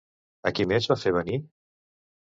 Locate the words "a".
0.49-0.51